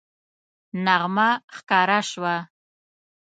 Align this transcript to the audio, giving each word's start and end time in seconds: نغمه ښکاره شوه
نغمه 0.85 1.29
ښکاره 1.55 1.99
شوه 2.09 2.35